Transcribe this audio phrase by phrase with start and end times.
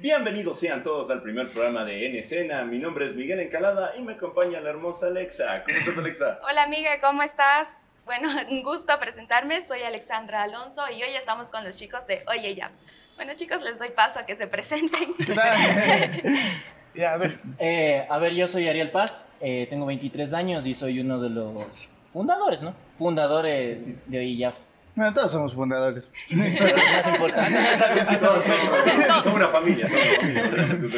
[0.00, 2.64] Bienvenidos sean todos al primer programa de En Escena.
[2.64, 5.62] Mi nombre es Miguel Encalada y me acompaña la hermosa Alexa.
[5.62, 6.40] ¿Cómo estás, Alexa?
[6.48, 7.70] Hola, amiga, ¿cómo estás?
[8.06, 9.60] Bueno, un gusto presentarme.
[9.60, 12.70] Soy Alexandra Alonso y hoy estamos con los chicos de Oye Ya.
[13.16, 15.14] Bueno, chicos, les doy paso a que se presenten.
[16.94, 17.38] Ya, a ver.
[17.58, 21.28] Eh, a ver, yo soy Ariel Paz, eh, tengo 23 años y soy uno de
[21.28, 21.62] los
[22.12, 22.74] fundadores, ¿no?
[22.96, 24.54] Fundadores de OIJAF.
[24.94, 26.08] Bueno, todos somos fundadores.
[26.30, 28.16] Pero es más importante.
[28.20, 30.92] Todos somos, somos una familia, somos.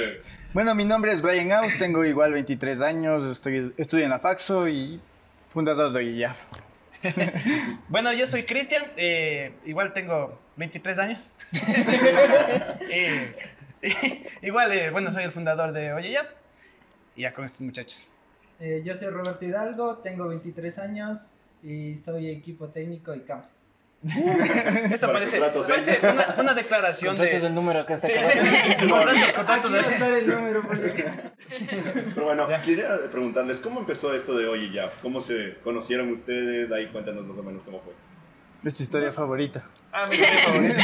[0.52, 4.68] Bueno, mi nombre es Brian Aus, tengo igual 23 años, estoy, estudio en la Faxo
[4.68, 5.00] y
[5.52, 6.36] fundador de OIJAF.
[7.88, 11.30] Bueno, yo soy Cristian, eh, igual tengo 23 años.
[12.90, 13.34] Eh,
[14.42, 16.28] igual, eh, bueno, soy el fundador de Oye Ya.
[17.16, 18.06] Y ya con estos muchachos.
[18.60, 23.48] Eh, yo soy Roberto Hidalgo, tengo 23 años y soy equipo técnico y campo.
[24.04, 25.68] Esto parece, contratos, ¿eh?
[25.70, 27.46] parece una, una declaración Contratos de...
[27.48, 28.12] el número que está Sí,
[28.90, 29.78] va a de...
[29.80, 30.78] estar el número por.
[30.80, 34.90] Pero bueno, quería preguntarles, ¿cómo empezó esto de Oye Ya?
[35.02, 36.70] ¿Cómo se conocieron ustedes?
[36.72, 37.92] Ahí cuéntanos más o menos cómo fue.
[38.64, 39.64] Es tu historia favorita.
[39.92, 40.82] Ah, mi historia favorita.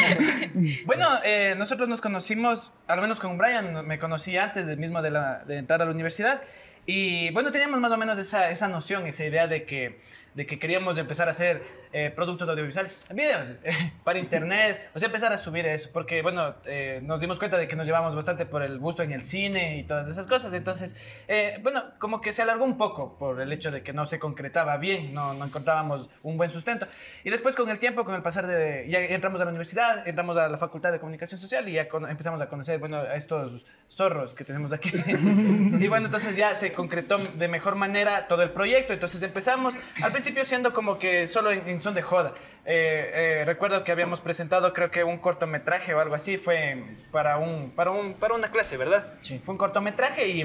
[0.84, 5.10] Bueno, eh, nosotros nos conocimos, al menos con Brian, me conocí antes del mismo de,
[5.10, 6.42] la- de entrar a la universidad.
[6.86, 10.00] Y bueno, teníamos más o menos esa, esa noción, esa idea de que,
[10.34, 13.72] de que queríamos empezar a hacer eh, productos audiovisuales, videos eh,
[14.04, 17.68] para internet, o sea, empezar a subir eso, porque bueno, eh, nos dimos cuenta de
[17.68, 20.52] que nos llevamos bastante por el gusto en el cine y todas esas cosas.
[20.54, 20.96] Entonces,
[21.28, 24.18] eh, bueno, como que se alargó un poco por el hecho de que no se
[24.18, 26.86] concretaba bien, no, no encontrábamos un buen sustento.
[27.24, 28.86] Y después con el tiempo, con el pasar de...
[28.88, 32.08] Ya entramos a la universidad, entramos a la Facultad de Comunicación Social y ya con-
[32.08, 34.90] empezamos a conocer, bueno, a estos zorros que tenemos aquí.
[35.06, 38.92] y bueno, entonces ya se concretó de mejor manera todo el proyecto.
[38.92, 42.34] Entonces empezamos, al principio siendo como que solo en, en son de joda.
[42.64, 46.76] Eh, eh, recuerdo que habíamos presentado creo que un cortometraje o algo así, fue
[47.12, 49.14] para, un, para, un, para una clase, ¿verdad?
[49.22, 49.40] Sí.
[49.44, 50.44] Fue un cortometraje y...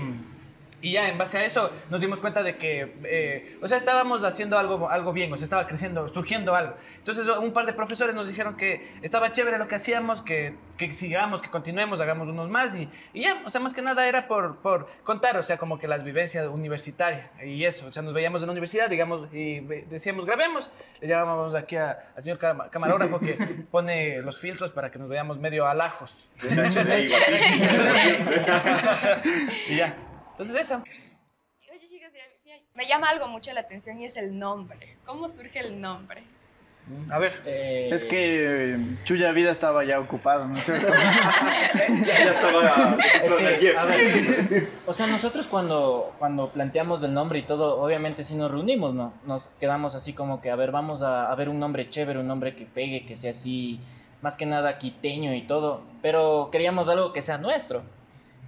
[0.83, 4.23] Y ya en base a eso nos dimos cuenta de que, eh, o sea, estábamos
[4.23, 6.75] haciendo algo, algo bien, o sea, estaba creciendo, surgiendo algo.
[6.97, 10.91] Entonces un par de profesores nos dijeron que estaba chévere lo que hacíamos, que, que
[10.91, 14.27] sigamos, que continuemos, hagamos unos más y, y ya, o sea, más que nada era
[14.27, 18.13] por, por contar, o sea, como que las vivencias universitarias y eso, o sea, nos
[18.13, 20.69] veíamos en la universidad, digamos, y decíamos, grabemos,
[20.99, 23.33] le llamábamos aquí al señor cama- camarógrafo que
[23.71, 26.13] pone los filtros para que nos veamos medio alajos.
[29.69, 29.95] Y ya.
[30.33, 30.83] Entonces eso.
[31.71, 32.09] Oye, chicos,
[32.75, 34.97] me llama algo mucho la atención y es el nombre.
[35.05, 36.23] ¿Cómo surge el nombre?
[37.09, 37.41] A ver.
[37.45, 40.87] Eh, Es que Chuya Vida estaba ya ocupado, ¿no es cierto?
[42.05, 47.43] Ya estaba es que, a ver, o sea, nosotros cuando, cuando planteamos el nombre y
[47.43, 49.13] todo, obviamente sí nos reunimos, ¿no?
[49.25, 52.27] Nos quedamos así como que, a ver, vamos a, a ver un nombre chévere, un
[52.27, 53.79] nombre que pegue, que sea así,
[54.21, 57.83] más que nada quiteño y todo, pero queríamos algo que sea nuestro.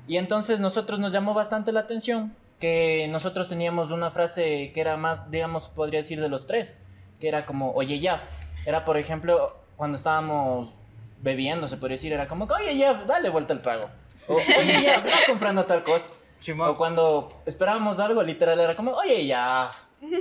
[0.08, 4.98] Y entonces nosotros nos llamó bastante la atención que nosotros teníamos una frase que era
[4.98, 6.78] más, digamos, podría decir de los tres,
[7.20, 8.22] que era como, oye, ya.
[8.66, 10.74] Era, por ejemplo, cuando estábamos
[11.22, 13.90] bebiendo, se podría decir, era como, oye, ya, dale vuelta al trago.
[14.28, 16.08] O, oye, ya, va comprando tal cosa.
[16.40, 16.70] Simón.
[16.70, 19.72] O cuando esperábamos algo, literal, era como, oye, ya.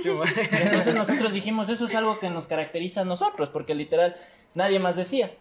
[0.01, 0.27] Simón.
[0.51, 4.15] Entonces nosotros dijimos, eso es algo que nos caracteriza a nosotros, porque literal,
[4.53, 5.31] nadie más decía.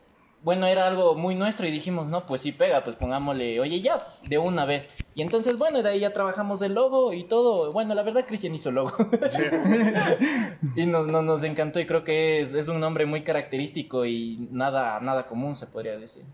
[0.44, 4.06] Bueno, era algo muy nuestro y dijimos, no, pues sí pega, pues pongámosle, oye, ya,
[4.28, 4.90] de una vez.
[5.14, 7.72] Y entonces, bueno, de ahí ya trabajamos el logo y todo.
[7.72, 8.92] Bueno, la verdad, Cristian hizo el logo.
[10.76, 14.48] y nos, nos, nos encantó y creo que es, es un nombre muy característico y
[14.50, 16.24] nada, nada común, se podría decir.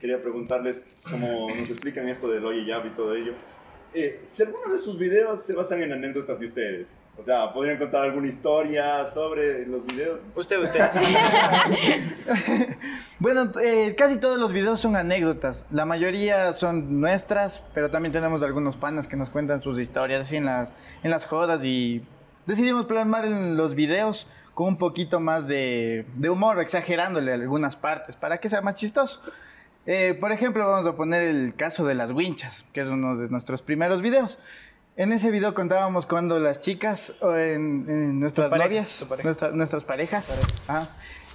[0.00, 3.32] Quería preguntarles, como nos explican esto del Oye Ya y todo ello,
[3.94, 6.98] eh, si alguno de sus videos se basan en anécdotas de ustedes.
[7.16, 10.20] O sea, ¿podrían contar alguna historia sobre los videos?
[10.34, 10.80] Usted, usted.
[13.20, 15.66] Bueno, eh, casi todos los videos son anécdotas.
[15.72, 20.36] La mayoría son nuestras, pero también tenemos algunos panas que nos cuentan sus historias así
[20.36, 20.72] en las,
[21.02, 22.04] en las jodas y
[22.46, 28.14] decidimos plasmar en los videos con un poquito más de, de humor, exagerándole algunas partes
[28.14, 29.20] para que sea más chistoso.
[29.90, 33.30] Eh, por ejemplo, vamos a poner el caso de las winchas, que es uno de
[33.30, 34.38] nuestros primeros videos.
[34.96, 39.26] En ese video contábamos cuando las chicas, o en, en nuestras pareja, novias, pareja.
[39.26, 40.28] nuestra- nuestras parejas,
[40.68, 40.90] ajá,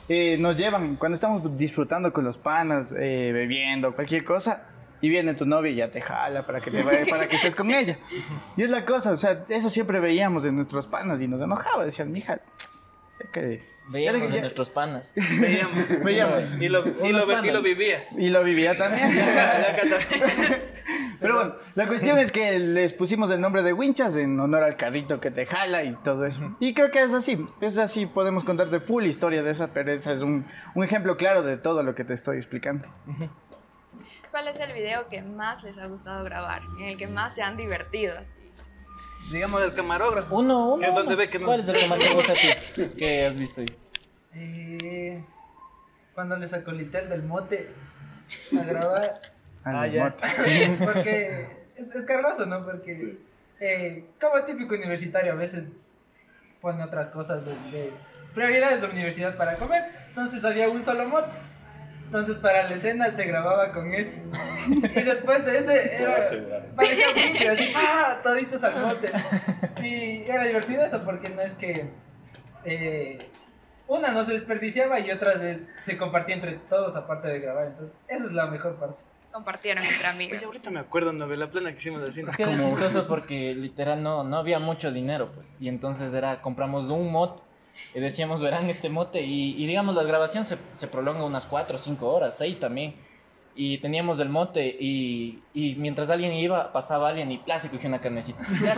[0.07, 4.66] eh, nos llevan, cuando estamos disfrutando con los panas, eh, bebiendo, cualquier cosa,
[5.01, 7.56] y viene tu novia y ya te jala para que, te vaya- para que estés
[7.56, 7.98] con ella.
[8.56, 11.86] Y es la cosa, o sea, eso siempre veíamos en nuestros panas y nos enojaba,
[11.86, 12.39] decían, mija,
[13.31, 13.73] que...
[13.88, 15.13] Veíamos a nuestros panas.
[15.15, 16.03] Veíamos.
[16.03, 16.62] Veíamos.
[16.62, 18.12] Y lo, y y lo vivías.
[18.18, 19.09] Y lo vivía también.
[21.19, 24.75] Pero bueno, la cuestión es que les pusimos el nombre de winchas en honor al
[24.75, 26.57] carrito que te jala y todo eso.
[26.59, 30.12] Y creo que es así, es así, podemos contarte full historias de esa, pero ese
[30.12, 30.45] es un,
[30.75, 32.88] un ejemplo claro de todo lo que te estoy explicando.
[34.33, 36.63] ¿cuál es el video que más les ha gustado grabar?
[36.79, 38.15] En el que más se han divertido.
[39.31, 40.36] Digamos el camarógrafo.
[40.36, 40.81] Uno, uno.
[40.81, 41.18] ¿Qué, dónde uno.
[41.18, 41.46] ve que no?
[41.48, 42.90] ¿Cuál es el que más te gusta a ti?
[42.98, 43.68] ¿Qué has visto ahí?
[44.36, 45.24] Eh,
[46.14, 47.70] cuando les acolité el del mote
[48.60, 49.22] a grabar,
[49.66, 50.04] Ah, Ah, ya.
[50.06, 50.25] mote.
[50.84, 52.64] porque es, es cargoso, ¿no?
[52.66, 53.20] Porque Sí.
[53.60, 55.66] eh, como típico universitario a veces
[56.62, 57.92] pone otras cosas de, de
[58.34, 61.31] prioridades de la universidad para comer, entonces había un solo mote.
[62.13, 64.21] Entonces para la escena se grababa con ese.
[64.68, 66.19] Y después de ese era,
[66.75, 68.19] parecía un vídeo, así, ¡ah!
[68.21, 69.12] Toditos al mote.
[69.81, 71.89] Y era divertido eso porque no es que
[72.65, 73.18] eh,
[73.88, 77.65] una no se desperdiciaba y otra se, se compartía entre todos aparte de grabar.
[77.69, 78.98] Entonces, esa es la mejor parte.
[79.31, 80.38] Compartieron entre amigos.
[80.38, 82.21] Oye, ahorita me acuerdo, novela plana que hicimos así.
[82.21, 85.56] Es que era chistoso porque literal no, no había mucho dinero, pues.
[85.60, 87.42] Y entonces era, compramos un mote
[87.94, 89.22] y decíamos, verán este mote.
[89.22, 92.96] Y, y digamos, la grabación se, se prolonga unas 4 o 5 horas, 6 también.
[93.56, 97.60] Y teníamos el mote y, y mientras alguien iba, pasaba alguien y ¡plá!
[97.60, 98.44] se cogía una carnecita.
[98.50, 98.74] Y era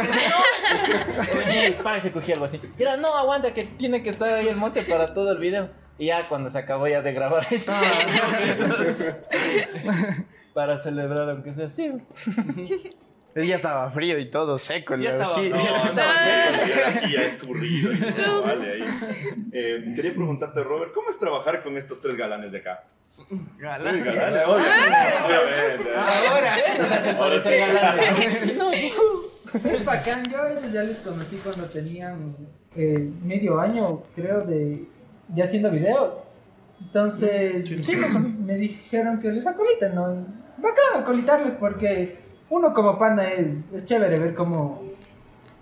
[1.77, 2.59] como, se cogía algo así.
[2.77, 5.69] Y era, no, aguanta, que tiene que estar ahí el mote para todo el video.
[5.97, 7.71] Y ya cuando se acabó ya de grabar eso.
[10.53, 11.89] para celebrar, aunque sea así.
[13.35, 14.95] Él ya estaba frío y todo seco.
[14.95, 17.91] Ya estaba- no, No, aquí ya escurrido.
[17.91, 18.83] y todo, vale, ahí.
[19.51, 22.83] Eh, quería preguntarte, Robert, ¿cómo es trabajar con estos tres galanes de acá?
[23.59, 23.93] Galán.
[24.01, 25.37] Tres galanes, obviamente.
[25.37, 25.95] obviamente.
[25.95, 27.69] Ahora, Nos hacen parecer.
[28.41, 30.23] Sí, no, es bacán.
[30.31, 32.35] Yo a ellos ya les conocí cuando tenían
[32.75, 34.83] eh, medio año, creo, de
[35.33, 36.23] ya haciendo videos.
[36.81, 38.19] Entonces, Sí, menos.
[38.19, 40.25] me dijeron que les acoliten, ¿no?
[40.57, 42.17] Bacán acolitarles porque
[42.49, 44.81] uno como pana es, es chévere ver cómo,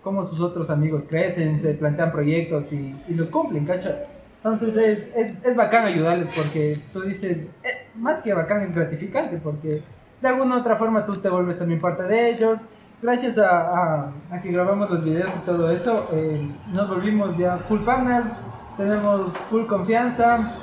[0.04, 4.00] cómo sus otros amigos crecen, se plantean proyectos y, y los cumplen, ¿cacha?
[4.38, 9.38] Entonces es, es, es bacán ayudarles porque tú dices, eh, más que bacán es gratificante
[9.42, 9.82] porque
[10.22, 12.62] de alguna u otra forma tú te vuelves también parte de ellos.
[13.02, 17.58] Gracias a, a- a que grabamos los videos y todo eso, eh, nos volvimos ya
[17.58, 18.32] full panas,
[18.78, 20.56] tenemos full confianza,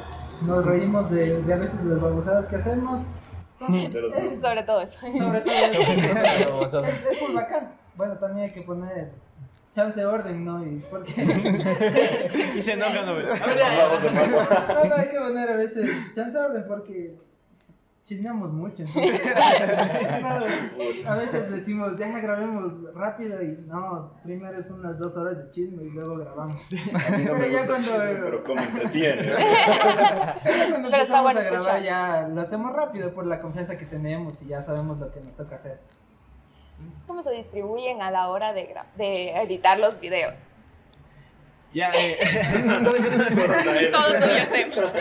[0.43, 3.03] nos reímos de, de a veces de las babosadas que hacemos.
[4.41, 4.99] Sobre todo eso.
[5.01, 5.55] sobre todo
[6.67, 6.85] eso.
[6.85, 7.73] Es, muy bacán.
[7.95, 9.11] Bueno, también hay que poner
[9.73, 10.65] chance de orden, ¿no?
[10.65, 11.13] Y porque...
[12.57, 13.19] Y se enoja, no.
[13.19, 17.15] No, no, hay que poner a veces chance de orden porque
[18.03, 18.83] chismeamos mucho.
[18.83, 19.21] entonces,
[21.05, 25.51] no, a veces decimos, ya grabemos rápido y no, primero es unas dos horas de
[25.51, 26.57] chisme y luego grabamos.
[26.73, 26.79] No
[27.39, 29.33] Pero ya cuando- chisme, pero cómo entretiene.
[29.33, 31.83] Cuando Pero está empezamos bueno a grabar escuchar.
[31.83, 35.35] ya lo hacemos rápido por la confianza que tenemos y ya sabemos lo que nos
[35.37, 35.79] toca hacer.
[37.07, 40.35] ¿Cómo se distribuyen a la hora de, de editar los videos?
[41.73, 42.19] Ya, eh,
[43.93, 44.93] Todo tuyo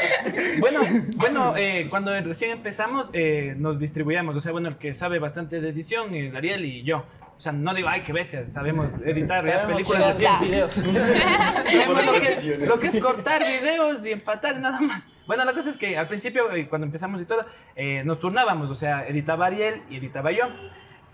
[0.60, 0.82] bueno,
[1.18, 5.62] bueno eh, cuando recién empezamos eh, nos distribuíamos, o sea, bueno, el que sabe bastante
[5.62, 7.06] de edición es Ariel y yo.
[7.40, 10.20] O sea, no digo, ay, qué bestia, sabemos editar ya Sabemos películas.
[10.20, 10.40] Ya.
[10.40, 10.78] videos.
[12.06, 15.08] Lo que, es, lo que es cortar videos y empatar nada más.
[15.26, 17.46] Bueno, la cosa es que al principio, eh, cuando empezamos y todo,
[17.78, 20.46] eh, nos turnábamos, o sea, editaba Ariel y editaba yo.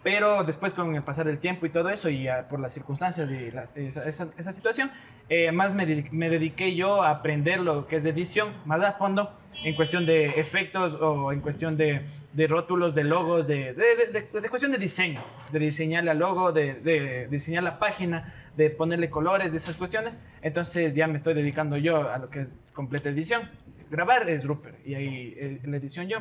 [0.05, 3.27] Pero después con el pasar del tiempo y todo eso, y ah, por las circunstancias
[3.31, 4.91] y la- esa, esa- esa situación,
[5.29, 9.31] eh, más me, me dediqué yo a aprender lo que es edición más a fondo
[9.63, 12.01] en cuestión de efectos o en cuestión de,
[12.33, 15.21] de rótulos, de logos, de, de, cuestión de diseño,
[15.51, 20.19] de diseñar la logo, de, de diseñar la página, de ponerle colores, de esas cuestiones.
[20.43, 23.49] Entonces ya me estoy dedicando yo a lo que es completa edición.
[23.89, 26.19] Grabar es Rupert y ahí eh, la edición yo,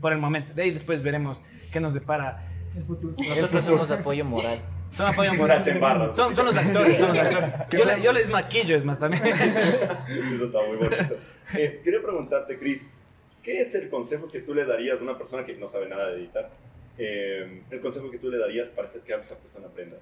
[0.00, 0.54] por el momento.
[0.54, 2.44] De ahí después veremos qué nos depara.
[2.76, 3.14] El futuro.
[3.18, 4.60] Nosotros somos apoyo moral.
[4.90, 5.62] Son apoyo moral.
[6.14, 7.54] Son, son los actores, son los actores.
[7.70, 9.22] Yo, le- yo les maquillo, es más también.
[9.26, 11.16] Eso está muy bonito.
[11.54, 12.86] Eh, quería preguntarte, Chris,
[13.42, 16.08] ¿qué es el consejo que tú le darías a una persona que no sabe nada
[16.10, 16.50] de editar?
[16.96, 19.96] Eh, el consejo que tú le darías para hacer que esa persona aprenda.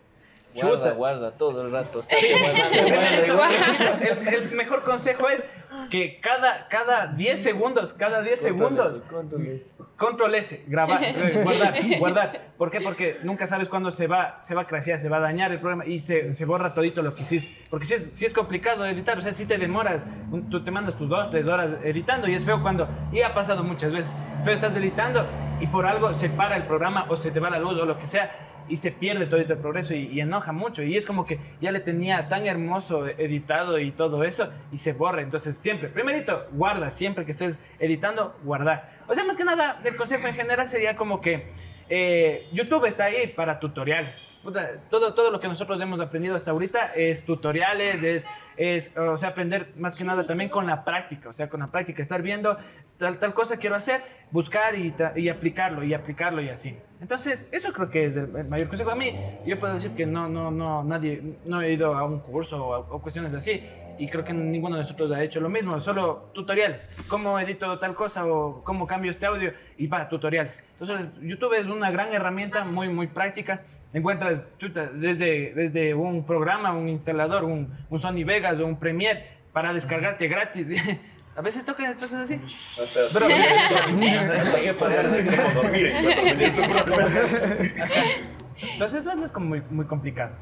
[0.60, 0.90] Guarda, Chuta.
[0.92, 1.98] guarda, todo el rato.
[2.00, 4.28] Está Sí, guardando, guardando.
[4.28, 5.44] el, el mejor consejo es
[5.90, 9.00] que cada, cada 10 segundos, cada 10 segundos,
[9.96, 12.32] control S, grabar, eh, guardar, guardar.
[12.58, 12.80] ¿Por qué?
[12.80, 15.60] Porque nunca sabes cuándo se va, se va a crashear, se va a dañar el
[15.60, 17.66] programa y se, se borra todito lo que hiciste.
[17.70, 20.70] Porque si es, si es complicado editar, o sea, si te demoras, un- tú te
[20.70, 24.14] mandas tus 2, 3 horas editando y es feo cuando, y ha pasado muchas veces,
[24.38, 25.24] es feo estás editando
[25.60, 27.98] y por algo se para el programa o se te va la luz o lo
[27.98, 28.30] que sea
[28.68, 30.82] y se pierde todo el progreso y, enoja mucho.
[30.82, 34.92] Y es como que ya le tenía tan hermoso editado y todo eso y se
[34.92, 35.22] borra.
[35.22, 38.96] Entonces siempre, primerito, guarda, siempre que estés editando, guardar.
[39.08, 43.04] O sea, más que nada, el consejo en general sería como que Eh, YouTube está
[43.04, 44.26] ahí para tutoriales.
[44.90, 49.30] Todo, todo lo que nosotros hemos aprendido hasta ahorita es tutoriales, es, es, o sea,
[49.30, 52.56] aprender más que nada también con la práctica, o sea, con la práctica, estar viendo
[52.98, 56.76] tal, tal cosa quiero hacer, buscar y, y aplicarlo, y aplicarlo y así.
[57.00, 58.90] Entonces, eso creo que es el, mayor consejo.
[58.90, 62.20] A mí, yo puedo decir que no, no, no, nadie, no he ido a un
[62.20, 63.62] curso o, o cuestiones así,
[63.98, 66.88] y creo que ninguno de nosotros ha hecho lo mismo, solo tutoriales.
[67.08, 70.64] Cómo edito tal cosa o cómo cambio este audio y va, tutoriales.
[70.78, 73.62] Entonces, YouTube es una gran herramienta, muy, muy práctica.
[73.92, 79.24] Encuentras chuta, desde, desde un programa, un instalador, un, un Sony Vegas o un Premiere
[79.52, 80.70] para descargarte gratis.
[81.36, 82.40] A veces toca cosas así.
[83.12, 85.92] Pero, hasta que parar de como dormir
[88.72, 90.32] entonces no es como muy, muy complicado.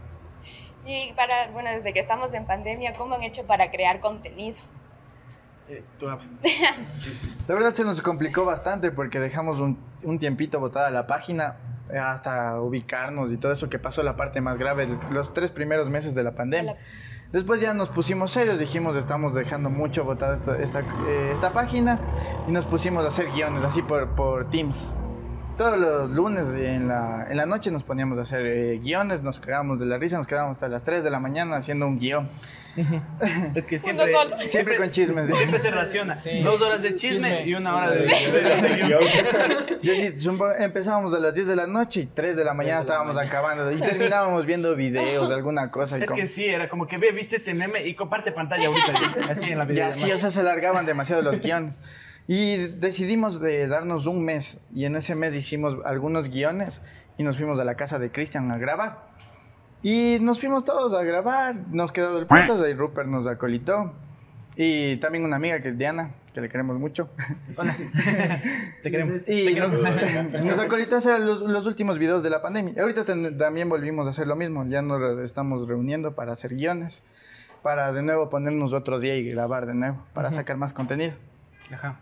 [0.85, 4.57] Y para, bueno, desde que estamos en pandemia, ¿cómo han hecho para crear contenido?
[5.69, 6.07] Eh, tú.
[7.49, 11.57] La verdad se nos complicó bastante porque dejamos un, un tiempito botada la página
[11.91, 15.89] eh, hasta ubicarnos y todo eso que pasó la parte más grave, los tres primeros
[15.89, 16.77] meses de la pandemia.
[17.33, 21.99] Después ya nos pusimos serios, dijimos estamos dejando mucho botada esta, esta, eh, esta página
[22.47, 24.91] y nos pusimos a hacer guiones así por, por Teams.
[25.57, 29.39] Todos los lunes en la, en la noche nos poníamos a hacer eh, guiones, nos
[29.39, 32.29] cagábamos de la risa, nos quedábamos hasta las 3 de la mañana haciendo un guion.
[33.55, 34.37] Es que siempre, solo.
[34.41, 35.31] Siempre con chismes.
[35.37, 36.17] siempre se raciona.
[36.17, 36.41] Sí.
[36.43, 37.47] Dos horas de chisme, Chisme.
[37.47, 39.01] y una hora de, de- de guion.
[39.85, 42.91] Sí, empezábamos a las 10 de la noche y 3 de la mañana de la
[42.91, 43.31] estábamos mañana.
[43.39, 45.99] acabando y terminábamos viendo videos, alguna cosa.
[45.99, 48.67] Y Es como- que sí, era como que ve, viste este meme y comparte pantalla
[48.67, 49.95] ahorita, ya, así en la Ya, videollamada.
[50.07, 51.81] sí, o sea, se alargaban demasiado los guiones.
[52.27, 54.59] Y decidimos de darnos un mes.
[54.75, 56.81] Y en ese mes hicimos algunos guiones
[57.19, 59.13] y nos fuimos a la casa de Cristian a grabar.
[59.83, 61.55] Y nos fuimos todos a grabar.
[61.71, 63.93] Nos quedó del punto, ahí Rupert nos acolitó.
[64.57, 67.11] Y también una amiga que es Diana, que le queremos mucho.
[67.57, 67.77] Hola.
[68.83, 69.19] Te queremos.
[69.27, 70.45] Y Te nos, queremos.
[70.45, 72.81] nos acolitó a hacer los, los últimos videos de la pandemia.
[72.81, 74.65] Ahorita ten- también volvimos a hacer lo mismo.
[74.67, 77.03] Ya nos estamos reuniendo para hacer guiones.
[77.63, 80.03] Para de nuevo ponernos otro día y grabar de nuevo.
[80.15, 80.37] Para Ujú.
[80.37, 81.13] sacar más contenido.
[81.73, 82.01] Ajá.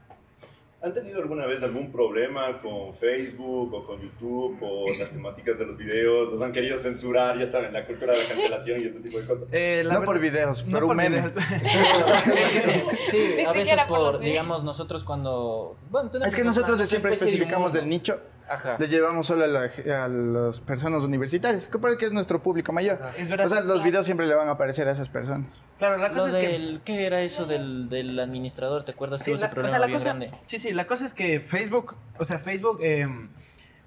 [0.85, 5.67] ¿Han tenido alguna vez algún problema con Facebook o con YouTube o las temáticas de
[5.67, 6.33] los videos?
[6.33, 7.39] ¿Los han querido censurar?
[7.39, 9.47] Ya saben, la cultura de la cancelación y ese tipo de cosas.
[9.53, 11.23] Eh, No verdad- por videos, no por un meme.
[13.11, 15.77] Sí, a veces por digamos, nosotros cuando...
[15.91, 18.77] Bueno, Es que nosotros siempre especificamos del nicho, Ajá.
[18.79, 22.99] les llevamos solo a, la- a las personas universitarias, que porque es nuestro público mayor.
[23.17, 23.47] Es verdad.
[23.47, 25.63] O sea, los videos siempre le van a aparecer a esas personas.
[25.79, 26.79] claro, la Lo cosa es que.
[26.85, 28.85] ¿Qué era eso del, del administrador?
[28.85, 30.31] ¿Te acuerdas que Sí, hubo ese la, o problema sea, la bien cosa, grande?
[30.45, 33.07] sí, sí, la cosa es que Facebook, o sea, Facebook, eh,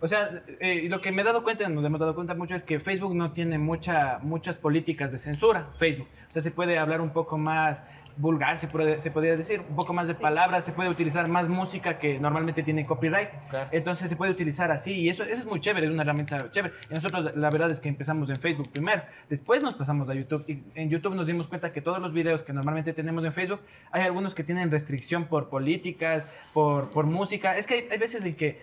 [0.02, 2.64] o sea, eh, lo que me he dado cuenta, nos hemos dado cuenta mucho, es
[2.64, 6.08] que Facebook no tiene mucha, muchas políticas de censura, Facebook.
[6.28, 7.84] O sea, se puede hablar un poco más
[8.18, 10.22] vulgar, se, puede, se podría decir, un poco más de Sí.
[10.22, 13.30] palabras, se puede utilizar más música que normalmente tiene copyright.
[13.50, 13.70] Claro.
[13.72, 16.74] Entonces se puede utilizar así y eso, eso es muy chévere, es una herramienta chévere.
[16.90, 20.44] Y nosotros la verdad es que empezamos en Facebook primero, después nos pasamos a YouTube
[20.48, 23.60] y en YouTube nos dimos cuenta que todos los videos que normalmente tenemos en Facebook,
[23.92, 27.58] hay algunos que tienen restricción por políticas, por, por música.
[27.58, 28.62] Es que hay, hay veces en que,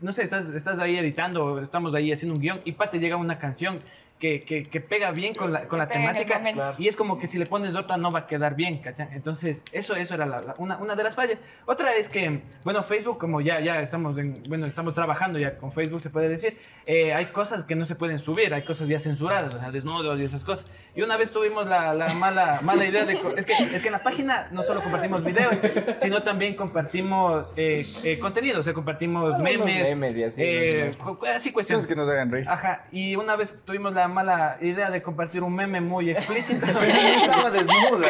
[0.00, 2.98] no sé, estás, estás ahí editando, o estamos ahí haciendo un guion y pa, te
[2.98, 3.80] llega una canción
[4.18, 6.40] que, que, que pega bien con la, con la temática.
[6.40, 6.76] Claro.
[6.78, 9.08] y es como que si le pones otra no va a quedar bien, ¿cachai?
[9.12, 11.38] Entonces, eso, eso era la- la- una, una de las fallas.
[11.66, 15.72] Otra es que, bueno, Facebook, como ya, ya estamos, en, bueno, estamos trabajando ya con
[15.72, 16.56] Facebook, se puede decir,
[16.86, 20.18] eh, hay cosas que no se pueden subir, hay cosas ya censuradas, o sea, desnudos
[20.18, 20.70] y esas cosas.
[20.94, 23.14] Y una vez tuvimos la, la mala, mala idea de...
[23.36, 25.54] Es que, es que en la página no solo compartimos videos,
[26.00, 30.90] sino también compartimos eh, eh, contenido, o sea, compartimos memes, memes y así, eh,
[31.34, 31.86] así cuestiones.
[31.86, 32.48] Que nos hagan reír.
[32.48, 36.64] Ajá, y una vez tuvimos la mala idea de compartir un meme muy explícito.
[36.66, 38.08] Estaba desnuda.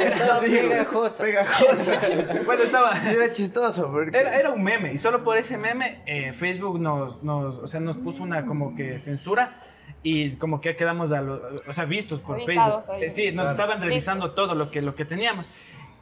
[0.00, 1.24] Estaba pegajosa.
[1.24, 2.00] Pegajosa.
[2.46, 2.92] bueno, estaba...
[3.10, 3.90] Era chistoso.
[3.90, 4.16] Porque...
[4.16, 7.80] Era, era un meme y solo por ese meme eh, Facebook nos, nos, o sea,
[7.80, 9.60] nos puso una como que censura
[10.02, 12.94] y como que quedamos a lo- o sea, vistos por Revisados Facebook.
[12.96, 13.04] ahí.
[13.04, 13.50] Eh, sí, nos Claro.
[13.50, 15.48] estaban revisando todo lo que, lo que teníamos.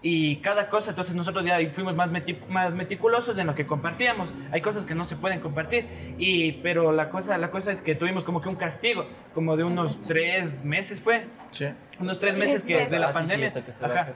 [0.05, 4.35] Y cada cosa, entonces nosotros ya fuimos más, meti- más meticulosos en lo que compartíamos.
[4.51, 5.87] Hay cosas que no se pueden compartir,
[6.19, 9.63] y, pero la cosa, la cosa es que tuvimos como que un castigo, como de
[9.63, 11.67] unos tres meses fue, Sí.
[12.01, 12.91] unos tres meses que meses.
[12.91, 13.47] de la Ah, sí, sí, pandemia.
[13.47, 14.09] hasta que se Ajá.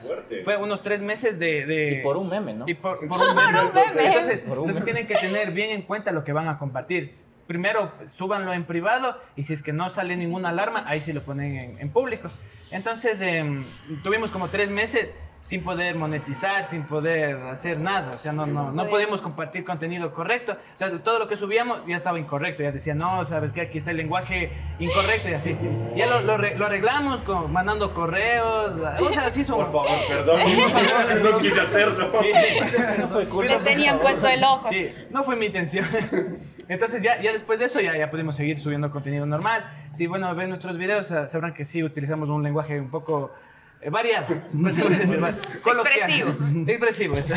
[0.43, 1.65] Fue unos tres meses de...
[1.65, 2.65] de- Y por un meme, ¿no?
[2.67, 3.59] y por, por un meme.
[3.73, 4.05] meme.
[4.07, 5.05] Entonces, Por un entonces meme.
[5.05, 7.09] tienen que tener bien en cuenta lo que van a compartir.
[7.47, 11.21] Primero, súbanlo en privado y si es que no sale ninguna alarma, ahí sí lo
[11.21, 12.29] ponen en, en público.
[12.71, 13.63] Entonces, em,
[14.03, 18.13] tuvimos como tres meses sin poder monetizar, sin poder hacer nada.
[18.15, 20.53] O sea, no, no, no podíamos compartir contenido correcto.
[20.53, 22.63] O sea, todo lo que subíamos ya estaba incorrecto.
[22.63, 25.57] Ya decía, no, sabes que aquí está el lenguaje incorrecto y así.
[25.95, 28.73] Ya lo, lo, lo arreglamos con, mandando correos.
[28.99, 29.57] O sea, así son.
[29.57, 30.39] Por favor, perdón.
[31.31, 32.11] No quise hacerlo.
[32.21, 32.31] Sí.
[32.99, 33.53] No fue culpa.
[33.53, 34.67] Le tenían puesto el ojo.
[34.69, 35.85] Sí, no fue mi intención.
[36.69, 39.63] Entonces ya, ya después de eso ya, ya pudimos seguir subiendo contenido normal.
[39.93, 43.31] Sí, bueno, ven nuestros videos, sa- sabrán que sí utilizamos un lenguaje un poco
[43.81, 44.27] eh, variado.
[44.45, 46.09] se puede decir, va- coloquial.
[46.09, 46.35] Expresivo.
[46.67, 47.33] Expresivo, eso.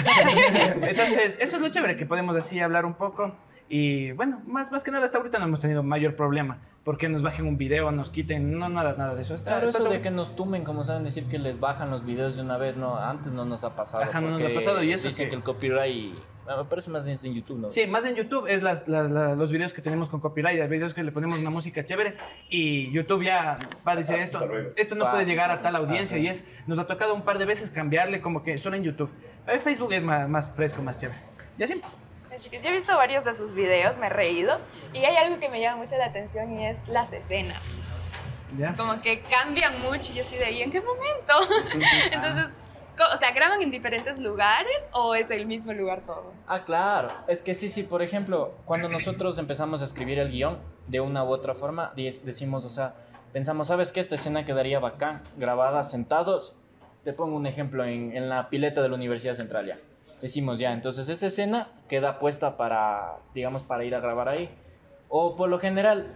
[0.83, 3.35] Entonces, eso es lo chévere, que podemos así hablar un poco.
[3.73, 6.59] Y bueno, más, más que nada hasta ahorita no hemos tenido mayor problema.
[6.85, 9.35] Porque nos bajen un video, nos quiten, no, nada, nada de eso.
[9.35, 11.89] Está, Claro, está eso todo de que nos tumben, como saben decir que les bajan
[11.91, 14.03] los videos de una vez, no, antes no nos ha pasado.
[14.03, 16.15] Ajá, no nos ha pasado, y eso Dicen que- que el copyright,
[16.49, 17.71] ah, me parece más en YouTube, ¿no?
[17.71, 20.69] Sí, más en YouTube es las, la- la- los videos que tenemos con copyright, los
[20.71, 22.17] videos que le ponemos una música chévere
[22.49, 24.71] y YouTube ya va a decir esto, Hasta luego.
[24.75, 25.13] esto no Va.
[25.13, 26.25] puede llegar a tal audiencia Ajá.
[26.25, 29.11] y es, nos ha tocado un par de veces cambiarle como que solo en YouTube.
[29.47, 31.19] Eh, Facebook es más, más fresco, más chévere.
[31.59, 31.81] Y así.
[32.39, 34.59] Yo he visto varios de sus videos, me he reído.
[34.93, 37.61] Y hay algo que me llama mucho la atención y es las escenas.
[38.57, 38.75] ¿Ya?
[38.77, 41.35] Como que cambian mucho y yo así de ahí, ¿en qué momento?
[42.13, 42.47] Entonces,
[43.15, 46.33] o sea, ¿graban en diferentes lugares o es el mismo lugar todo?
[46.47, 47.09] Ah, claro.
[47.29, 51.25] Es que sí, sí, por ejemplo, cuando nosotros empezamos a escribir el guion, de una
[51.25, 52.95] u otra forma, decimos, o sea,
[53.33, 54.01] pensamos, ¿sabes qué?
[54.01, 56.57] Esta escena quedaría bacán, grabada sentados.
[57.05, 59.79] Te pongo un ejemplo, en, en la pileta de la Universidad Central ya.
[60.23, 64.51] Decimos ya, entonces esa escena queda puesta para, digamos, para ir a grabar ahí.
[65.09, 66.15] O por lo general,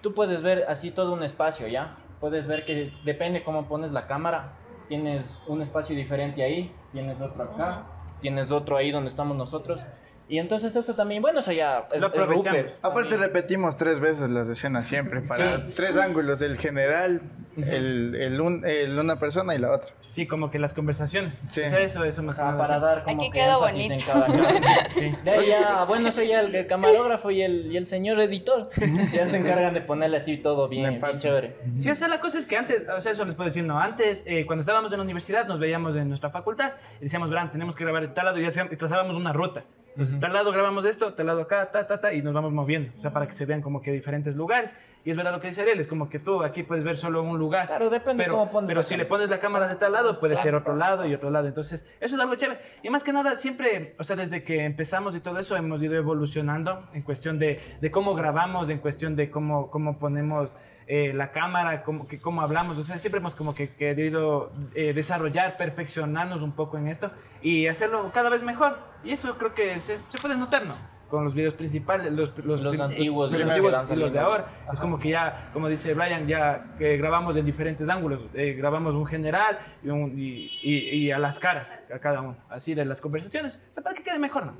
[0.00, 1.96] tú puedes ver así todo un espacio, ¿ya?
[2.20, 4.52] Puedes ver que depende cómo pones la cámara.
[4.88, 7.86] Tienes un espacio diferente ahí, tienes otro acá,
[8.20, 9.80] tienes otro ahí donde estamos nosotros.
[10.28, 12.26] Y entonces esto también, bueno, eso ya es, Lo es.
[12.26, 12.74] Rupert.
[12.82, 13.20] Aparte También.
[13.20, 15.72] repetimos tres veces las escenas siempre para Sí.
[15.74, 17.20] tres ángulos, el general,
[17.56, 19.90] el, el un- el una persona y la otra.
[20.10, 21.42] Sí, como que las conversaciones.
[21.48, 21.62] Sí.
[21.62, 22.80] O sea, eso, eso más nada, para sí.
[22.82, 23.94] dar como Aquí que quedó énfasis bonito.
[23.94, 24.26] en cada
[24.60, 24.90] cámara.
[24.90, 25.14] Sí.
[25.24, 28.68] De ahí ya, bueno, soy ya el, el camarógrafo y el, y el señor editor.
[29.12, 31.56] Ya se encargan de ponerle así todo bien, bien chévere.
[31.76, 33.80] Sí, o sea, la cosa es que antes, o sea, eso les puedo decir, no,
[33.80, 37.50] antes, eh, cuando estábamos en la universidad, nos veíamos en nuestra facultad y decíamos, verán,
[37.50, 39.64] tenemos que grabar en tal lado y, hacíamos- y trazábamos una ruta.
[39.92, 42.92] Entonces, tal lado grabamos esto, tal lado acá, ta, ta, ta, y nos vamos moviendo,
[42.96, 44.76] o sea, para que se vean como que diferentes lugares.
[45.04, 47.22] Y es verdad lo que dice Ariel, es como que tú aquí puedes ver solo
[47.22, 47.66] un lugar.
[47.66, 50.36] Claro, depende pero, cómo pones Pero si le pones la cámara de tal lado, puede
[50.36, 51.48] ser otro lado y otro lado.
[51.48, 52.60] Entonces, eso es algo chévere.
[52.82, 55.94] Y más que nada, siempre, o sea, desde que empezamos y todo eso, hemos ido
[55.94, 61.30] evolucionando en cuestión de, de cómo grabamos, en cuestión de cómo, cómo ponemos eh, la
[61.32, 62.78] cámara, cómo, que, cómo hablamos.
[62.78, 67.10] O sea, siempre hemos como que querido eh, desarrollar, perfeccionarnos un poco en esto
[67.42, 68.78] y hacerlo cada vez mejor.
[69.04, 70.74] Y eso creo que se, se puede notar, ¿no?
[71.10, 74.46] Con los videos principales, los, los, Los antiguos, los antiguos y los de ahora.
[74.64, 74.80] Es Ajá.
[74.80, 78.20] como que ya, como dice Brian, ya que grabamos en diferentes ángulos.
[78.32, 82.36] Eh, grabamos un general y, un- y, y- y a las caras, a cada uno,
[82.48, 83.62] así de las conversaciones.
[83.70, 84.56] O sea, para que quede mejor, ¿no?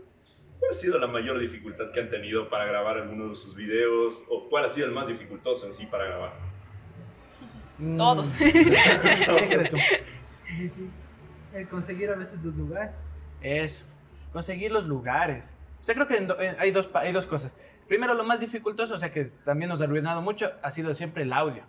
[0.63, 4.23] ¿Cuál ha sido la mayor dificultad que han tenido para grabar alguno de sus videos?
[4.29, 6.35] ¿O cuál ha sido el más dificultoso en sí para grabar?
[7.79, 7.97] Mm.
[7.97, 8.33] Todos.
[11.53, 12.93] El conseguir a veces los lugares.
[13.41, 13.85] Eso,
[14.33, 15.57] conseguir los lugares.
[15.81, 16.29] O sea, creo que
[16.61, 17.57] hay, dos, hay dos cosas.
[17.89, 21.25] Primero, lo más dificultoso, o sea, que también nos ha arruinado mucho, ha sido siempre
[21.25, 21.65] el audio.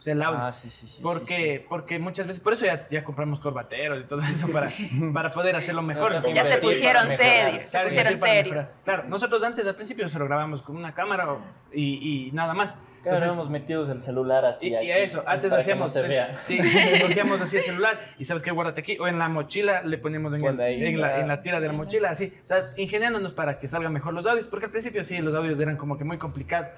[0.00, 0.40] O sea, el audio.
[0.40, 1.02] Ah, sí, sí, sí.
[1.02, 4.70] Porque, porque muchas veces, por eso ya, ya compramos corbateros y todo eso para,
[5.12, 6.22] para poder hacerlo mejor.
[6.32, 8.64] Ya se pusieron serios, se Claro, pusieron serios.
[8.82, 11.36] Claro, nosotros antes al principio solo grabamos con una cámara
[11.70, 12.78] y, y nada más.
[13.02, 14.68] Claro, Entonces, hemos metido el celular así.
[14.68, 15.94] y, y aquí, a eso, antes para que hacíamos.
[15.94, 16.38] No se vea.
[16.44, 16.58] Sí,
[17.02, 18.96] cogíamos así el celular y sabes que guárdate aquí.
[18.98, 21.66] O en la mochila le ponemos en, el- ahí, en, la, en la tira de
[21.66, 22.32] la mochila, así.
[22.42, 24.48] O sea, ingeniándonos para que salgan mejor los audios.
[24.48, 26.68] Porque al principio sí, los audios eran como que muy complicados.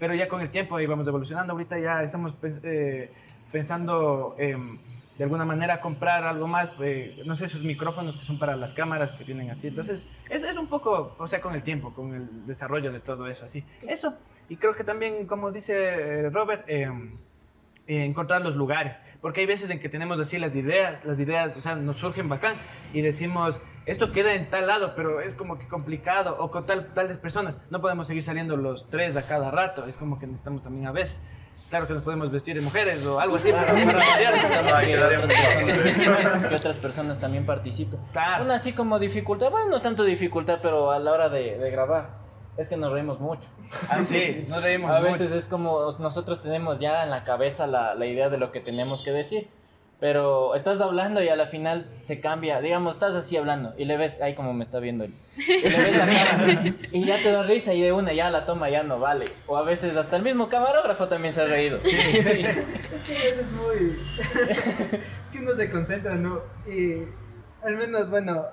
[0.00, 1.52] Pero ya con el tiempo íbamos evolucionando.
[1.52, 3.12] Ahorita ya estamos eh,
[3.52, 4.34] pensando.
[4.38, 4.78] em,
[5.20, 8.72] de alguna manera comprar algo más, eh, no sé, esos micrófonos que son para las
[8.72, 9.68] cámaras que tienen así.
[9.68, 13.26] Entonces, es, es un poco, o sea, con el tiempo, con el desarrollo de todo
[13.26, 13.62] eso, así.
[13.86, 14.14] Eso.
[14.48, 17.12] Y creo que también, como dice eh, Robert, em,
[17.86, 18.96] eh, encontrar los lugares.
[19.20, 22.30] Porque hay veces en que tenemos así las ideas, las ideas, o sea, nos surgen
[22.30, 22.54] bacán
[22.94, 23.60] y decimos,
[23.90, 27.60] esto queda en tal lado, pero es como que complicado, o con tal, tales personas.
[27.70, 30.92] No podemos seguir saliendo los tres a cada rato, es como que necesitamos también a
[30.92, 31.20] veces.
[31.68, 34.76] Claro que nos podemos vestir de mujeres o algo así para, para.
[34.76, 35.30] Ay, que, otras
[36.48, 38.00] que otras personas también participen.
[38.12, 38.44] Claro.
[38.44, 41.70] Una así como dificultad, bueno, no es tanto dificultad, pero a la hora de, de
[41.70, 42.10] grabar,
[42.56, 43.48] es que nos reímos mucho.
[43.88, 45.12] Ah, sí, no debemos A mucho.
[45.12, 48.60] veces es como nosotros tenemos ya en la cabeza la, la idea de lo que
[48.60, 49.48] tenemos que decir.
[50.00, 52.62] Pero estás hablando y a la final se cambia.
[52.62, 55.14] Digamos, estás así hablando y le ves, ay, como me está viendo él.
[55.36, 58.46] Y le ves la cara y ya te da risa y de una ya la
[58.46, 59.26] toma ya no vale.
[59.46, 61.80] O a veces hasta el mismo camarógrafo también se ha reído.
[61.80, 61.96] Sí.
[62.00, 63.98] Es que a veces es muy.
[65.32, 66.40] que uno se concentra, ¿no?
[66.66, 67.04] Y
[67.62, 68.46] al menos, bueno,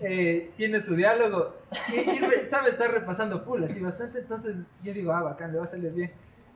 [0.00, 1.56] eh, tiene su diálogo
[1.92, 4.20] y, y sabe estar repasando full, así bastante.
[4.20, 6.12] Entonces yo digo, ah, bacán, le va a salir bien.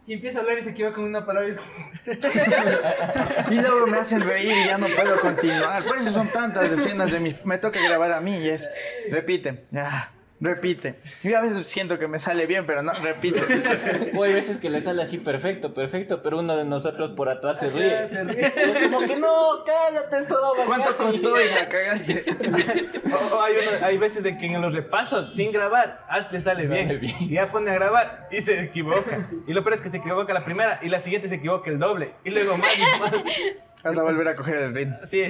[0.07, 1.59] Y empieza a hablar y se equivoca con una palabra y es
[3.51, 5.83] luego me hacen reír y ya no puedo continuar.
[5.83, 7.37] Por eso son tantas escenas de mi...
[7.45, 8.71] Me toca grabar a mí y es...
[9.11, 9.65] Repite.
[10.39, 10.97] Repite.
[11.23, 13.41] Yo a veces siento que me sale bien, pero no, repite.
[14.15, 17.59] O hay veces que le sale así perfecto, perfecto, pero uno de nosotros por atrás
[17.59, 18.05] se ríe.
[18.05, 22.25] Es como que no, cállate, va a ¿Cuánto costó y la cagaste?
[23.13, 26.41] O, o hay, uno- hay veces de que en los repasos, sin grabar, haz le
[26.41, 27.01] sale bien.
[27.01, 27.15] Bien.
[27.21, 29.31] Y ya pone a grabar y se equivoca.
[29.47, 31.79] Y lo peor es que se equivoca la primera y la siguiente se equivoca el
[31.79, 32.13] doble.
[32.25, 33.13] Y luego más y más.
[33.83, 34.97] Vas a volver a coger el ritmo.
[35.07, 35.23] Sí.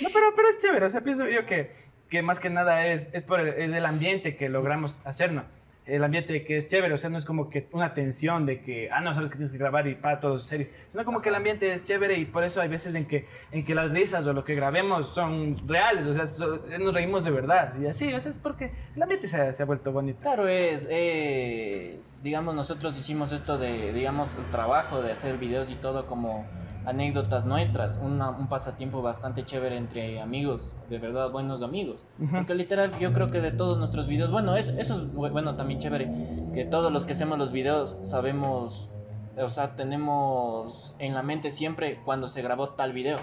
[0.00, 0.86] No, pero, pero es chévere.
[0.86, 1.72] O sea, pienso yo que,
[2.08, 5.44] que más que nada es, es por el, es el ambiente que logramos hacernos.
[5.86, 8.90] El ambiente que es chévere, o sea, no es como que una tensión de que,
[8.92, 11.34] ah, no, sabes que tienes que grabar y para todo serio, sino como que el
[11.34, 14.34] ambiente es chévere y por eso hay veces en que, en que las risas o
[14.34, 18.20] lo que grabemos son reales, o sea, so- nos reímos de verdad y así, o
[18.20, 20.18] sea, es porque el ambiente se ha, se ha vuelto bonito.
[20.20, 25.76] Claro, es, es, digamos, nosotros hicimos esto de, digamos, el trabajo de hacer videos y
[25.76, 26.46] todo como
[26.88, 32.02] anécdotas nuestras, una- un pasatiempo bastante chévere entre amigos, de verdad buenos amigos.
[32.32, 35.52] Porque literal yo creo que de todos nuestros videos, bueno, eso, eso es bu- bueno
[35.54, 36.10] también chévere,
[36.54, 38.88] que todos los que hacemos los videos sabemos,
[39.36, 43.18] o sea, tenemos en la mente siempre cuando se grabó tal video.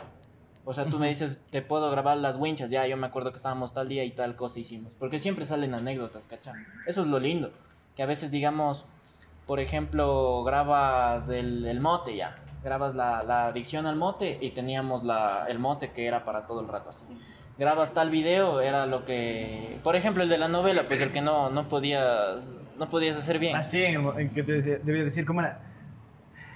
[0.68, 3.38] O sea, tú me dices, te puedo grabar las winchas, ya, yo me acuerdo que
[3.38, 4.94] estábamos tal día y tal cosa hicimos.
[4.96, 6.56] Porque siempre salen anécdotas, ¿cachai?
[6.88, 7.52] Eso es lo lindo.
[7.96, 8.84] Que a veces, digamos,
[9.46, 12.38] por ejemplo, grabas el, el mote ya.
[12.66, 16.62] Grabas la, la adicción al mote y teníamos la, el mote que era para todo
[16.62, 17.06] el rato así.
[17.60, 19.78] Grabas tal video, era lo que...
[19.84, 22.50] Por ejemplo, el de la novela, pues el que no, no, podías,
[22.80, 23.56] no podías hacer bien.
[23.56, 25.60] Así en, el mo- en que te de- debía decir cómo era.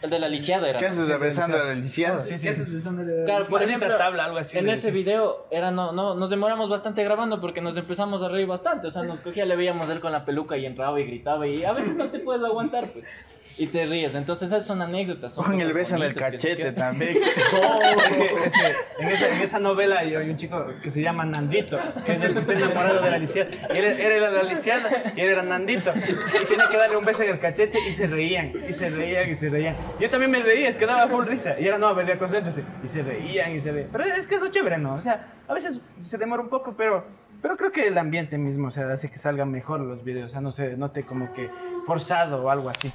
[0.02, 0.80] El de la lisiada era.
[0.80, 2.24] ¿Qué haces besando a la lisiada?
[2.24, 2.44] Sí, sí.
[2.48, 4.58] ¿Qué haces besando de- Claro, por ejemplo, tabla, algo así.
[4.58, 8.48] En ese video era no, no, nos demoramos bastante grabando porque nos empezamos a reír
[8.48, 8.88] bastante.
[8.88, 11.64] O sea, nos cogía, le veíamos él con la peluca y entraba y gritaba y
[11.66, 13.06] a veces no te puedes aguantar, pues.
[13.58, 14.14] Y te ríes.
[14.16, 15.34] Entonces esas son anécdotas.
[15.34, 17.18] Son Con el beso en el que cachete también.
[17.62, 20.90] Oh, es que, es que en, esa, en esa novela hay hay un chico que
[20.92, 23.50] se llama Nandito, que es el que está enamorado de la lisiada.
[23.74, 25.92] Y él, él era la lisiada y él era Nandito.
[25.96, 29.30] Y tenía que darle un beso en el cachete y se reían, y se reían,
[29.30, 29.76] y se reían.
[30.00, 31.60] Yo también me reía, es que daba full risa.
[31.60, 32.64] Y era, no, a ver, ya concéntrese.
[32.84, 33.90] Y se reían, y se reían.
[33.92, 34.96] Pero es que es lo chévere, ¿no?
[34.96, 37.06] O sea, a veces se demora un poco, pero,
[37.42, 40.30] pero creo que el ambiente mismo, o sea, hace que salgan mejor los videos.
[40.30, 41.50] O sea, no se note como que
[41.86, 42.92] forzado o algo así.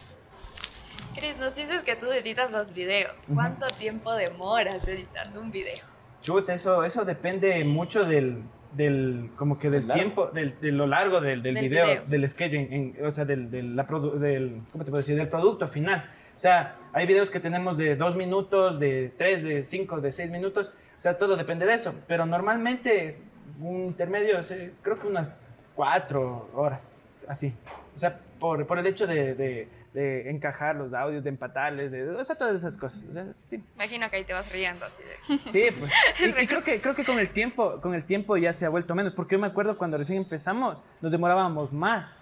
[1.14, 3.22] Cris, nos dices que tú editas los videos.
[3.32, 5.84] ¿Cuánto tiempo demoras editando un video?
[6.22, 11.20] Chuta, eso, eso depende mucho del, del como que del tiempo, del, de lo largo
[11.20, 12.02] del, del, Del video, video.
[12.06, 15.16] del sketch, en- en- o sea, del, del, la produ- del, ¿cómo te puedo decir?
[15.16, 16.10] Del producto final.
[16.36, 20.30] O sea, hay videos que tenemos de dos minutos, de tres, de cinco, de seis
[20.30, 20.72] minutos.
[20.96, 21.94] O sea, todo depende de eso.
[22.06, 23.18] Pero normalmente
[23.60, 24.38] un intermedio,
[24.82, 25.32] creo que unas
[25.74, 26.96] cuatro horas,
[27.28, 27.54] así.
[27.94, 32.10] O sea, por, por el hecho de, de, de encajar los audios, de empatarles, de,
[32.10, 33.04] o sea, todas esas cosas.
[33.08, 33.62] O sea, sí.
[33.76, 35.38] Imagino que ahí te vas riendo así de...
[35.50, 35.90] Sí, pues.
[36.20, 38.68] Y, y creo que creo que con el tiempo, con el tiempo ya se ha
[38.68, 42.16] vuelto menos, porque yo me acuerdo cuando recién empezamos, nos demorábamos más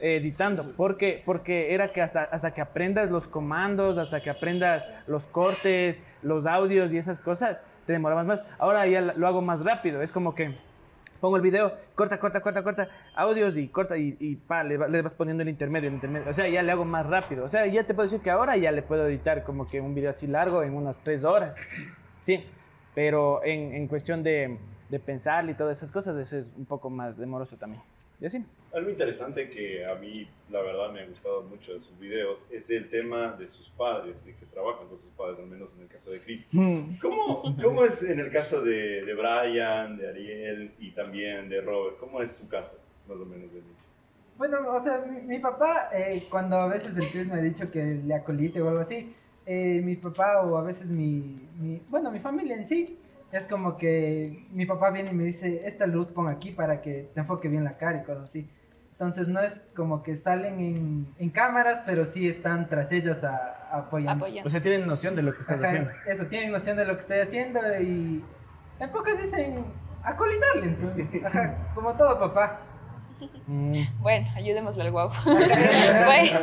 [0.00, 5.26] editando, porque porque era que hasta hasta que aprendas los comandos, hasta que aprendas los
[5.26, 8.44] cortes, los audios y esas cosas, te demorabas más.
[8.58, 10.54] Ahora ya lo hago más rápido, es como que
[11.20, 15.02] pongo el video, corta, corta, corta, corta, audios y corta y, y pa, le, le
[15.02, 16.30] vas poniendo el intermedio, el intermedio.
[16.30, 17.44] O sea, ya le hago más rápido.
[17.44, 19.94] O sea, ya te puedo decir que ahora ya le puedo editar como que un
[19.94, 21.56] video así largo en unas tres horas.
[22.20, 22.44] Sí,
[22.94, 24.58] pero en, en cuestión de,
[24.90, 27.82] de pensar y todas esas cosas, eso es un poco más demoroso también.
[28.20, 28.44] Y así.
[28.72, 32.68] Algo interesante que a mí, la verdad, me ha gustado mucho de sus videos es
[32.70, 35.88] el tema de sus padres, de que trabajan con sus padres, al menos en el
[35.88, 36.46] caso de Chris.
[36.52, 36.98] Mm.
[37.00, 41.96] ¿Cómo, cómo es en el caso de, de Brian, de Ariel y también de Robert?
[41.98, 42.76] ¿Cómo es su caso,
[43.08, 43.72] más o menos, de mí?
[44.36, 47.70] Bueno, o sea, mi, mi papá, eh, cuando a veces el Chris me ha dicho
[47.70, 49.14] que le acolite o algo así,
[49.46, 52.98] eh, mi papá o a veces mi, mi- bueno, mi familia en sí,
[53.32, 57.10] es como que mi papá viene y me dice, esta luz pon aquí para que
[57.14, 58.48] te enfoque bien la cara y cosas así.
[58.92, 63.68] Entonces no es como que salen en, en cámaras, pero sí están tras ellas a,
[63.70, 64.24] apoyando.
[64.24, 64.46] Apoyando.
[64.46, 65.90] O sea, tienen noción de lo que estás Ajá, haciendo.
[66.06, 68.24] Eso, tienen noción de lo que estoy haciendo y
[68.80, 69.64] en pocas dicen
[70.02, 72.60] acolitarle, entonces, ajá, como todo papá.
[73.46, 73.80] Mm.
[74.00, 75.10] Bueno, ayudémosle al guau.
[75.24, 76.40] bueno.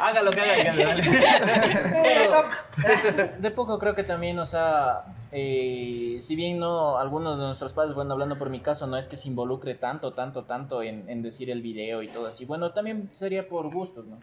[0.00, 0.94] Haga lo que haga.
[3.40, 7.94] De poco creo que también, o sea, eh, si bien no, algunos de nuestros padres,
[7.94, 11.22] bueno, hablando por mi caso, no es que se involucre tanto, tanto, tanto en, en
[11.22, 12.44] decir el video y todo así.
[12.46, 14.18] Bueno, también sería por gustos, ¿no?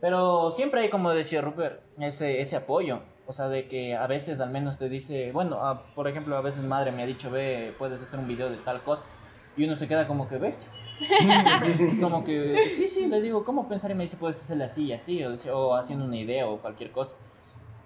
[0.00, 3.00] Pero siempre hay, como decía Rupert, ese, ese apoyo.
[3.26, 6.40] O sea, de que a veces al menos te dice, bueno, a- por ejemplo, a
[6.40, 9.04] veces madre me ha dicho, ve, puedes hacer un video de tal cosa.
[9.56, 10.54] Y uno se queda como que, ¿ves?
[12.00, 13.90] como que, sí, sí, le digo, ¿cómo pensar?
[13.90, 16.90] Y me dice, puedes hacerle así y así, o, o haciendo una idea o cualquier
[16.90, 17.14] cosa.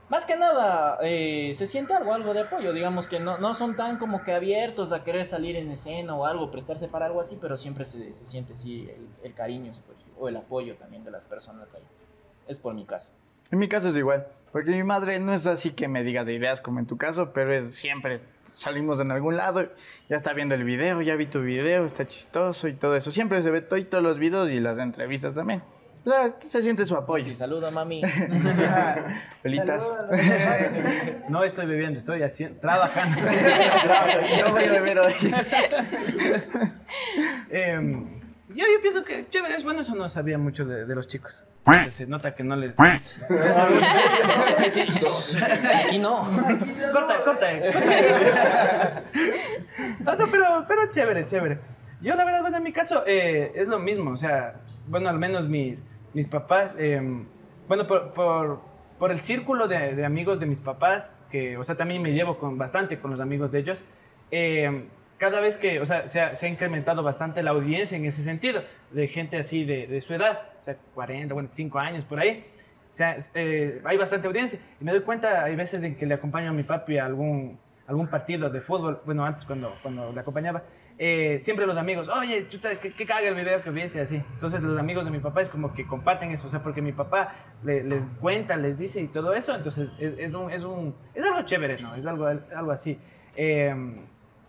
[0.08, 3.76] más que nada eh, se siente algo, algo de apoyo, digamos que no, no son
[3.76, 7.38] tan como que abiertos a querer salir en escena o algo, prestarse para algo así,
[7.40, 9.84] pero siempre se, se siente sí el, el cariño decir,
[10.18, 11.82] o el apoyo también de las personas ahí.
[12.48, 13.10] Es por mi caso.
[13.50, 16.34] En mi caso es igual, porque mi madre no es así que me diga de
[16.34, 18.20] ideas como en tu caso, pero es siempre
[18.52, 19.68] salimos en algún lado,
[20.08, 23.10] ya está viendo el video, ya vi tu video, está chistoso y todo eso.
[23.10, 25.62] Siempre se ve todo y todos los videos y las entrevistas también.
[26.04, 27.24] O sea, se siente su apoyo.
[27.24, 28.02] Sí, saluda mami.
[29.42, 29.88] Felitas.
[31.28, 33.20] No estoy bebiendo, estoy haciendo, trabajando.
[34.44, 35.14] No voy a beber hoy.
[37.50, 41.06] Em, yo, yo pienso que chévere, es bueno, eso no sabía mucho de, de los
[41.06, 41.40] chicos.
[41.92, 42.74] Se nota que no les...
[42.74, 42.82] Sí,
[45.86, 46.26] Aquí no.
[46.92, 47.52] corta, corta.
[50.00, 51.58] no, no, pero, pero chévere, chévere.
[52.00, 54.54] Yo la verdad, bueno, en mi caso eh, es lo mismo, o sea,
[54.88, 57.00] bueno, al menos mis, mis papás, eh,
[57.68, 58.60] bueno, por, por,
[58.98, 62.38] por el círculo de, de amigos de mis papás, que, o sea, también me llevo
[62.38, 63.84] con, bastante con los amigos de ellos,
[64.32, 64.88] eh,
[65.22, 68.22] cada vez que, o sea, se ha, se ha incrementado bastante la audiencia en ese
[68.22, 72.44] sentido, de gente así de, de su edad, o sea, 40, 45 años por ahí.
[72.92, 74.58] O sea, eh, hay bastante audiencia.
[74.80, 77.56] Y me doy cuenta, hay veces en que le acompaño a mi papi a algún,
[77.86, 80.64] algún partido de fútbol, bueno, antes cuando, cuando le acompañaba,
[80.98, 84.16] eh, siempre los amigos, oye, chuta, ¿qué, qué caga el video que viste así.
[84.34, 86.90] Entonces los amigos de mi papá es como que comparten eso, o sea, porque mi
[86.92, 87.32] papá
[87.62, 91.24] le- les cuenta, les dice y todo eso, entonces es, es, un, es, un, es
[91.24, 91.94] algo chévere, ¿no?
[91.94, 92.98] Es algo, algo así.
[93.36, 93.72] Eh,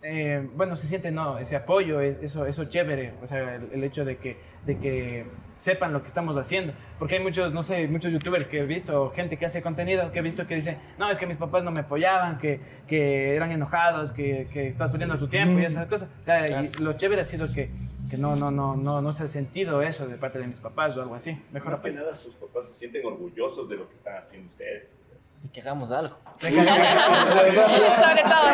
[0.04, 1.38] eh, bueno, se siente, ¿no?
[1.38, 4.36] Ese apoyo, es- eso, eso chévere, o sea, el, el hecho de que,
[4.66, 5.24] de que
[5.56, 6.72] sepan lo que estamos haciendo.
[6.98, 10.18] Porque hay muchos, no sé, muchos youtubers que he visto, gente que hace contenido, que
[10.18, 13.50] he visto que dicen, no, es que mis papás no me apoyaban, que, que eran
[13.50, 16.08] enojados, que, que estás perdiendo tu tiempo y esas cosas.
[16.20, 17.70] O sea, y lo chévere ha sido que,
[18.10, 20.96] que no, no, no, no, no se ha sentido eso de parte de mis papás
[20.96, 21.40] o algo así.
[21.52, 24.88] Mejor Más que nada, sus papás se sienten orgullosos de lo que están haciendo ustedes.
[25.44, 26.16] Y que hagamos algo.
[26.38, 26.62] Sobre
[28.22, 28.50] todo.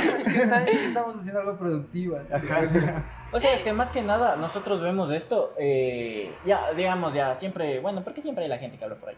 [0.66, 2.18] Estamos haciendo algo productivo.
[3.33, 7.79] O sea, es que más que nada nosotros vemos esto, eh, ya, digamos, ya siempre,
[7.79, 9.16] bueno, porque siempre hay la gente que habla por ahí.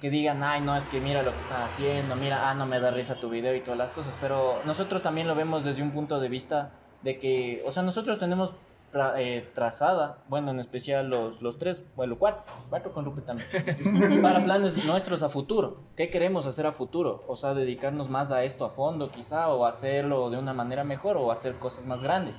[0.00, 2.80] Que digan, ay, no, es que mira lo que están haciendo, mira, ah, no me
[2.80, 4.16] da risa tu video y todas las cosas.
[4.18, 6.70] Pero nosotros también lo vemos desde un punto de vista
[7.02, 8.54] de que, o sea, nosotros tenemos
[8.92, 13.48] tra- eh, trazada, bueno, en especial los, los tres, bueno, cuatro, cuatro con Rupert también,
[14.22, 15.78] para planes nuestros a futuro.
[15.96, 17.22] ¿Qué queremos hacer a futuro?
[17.28, 21.16] O sea, dedicarnos más a esto a fondo quizá, o hacerlo de una manera mejor,
[21.16, 22.36] o hacer cosas más grandes.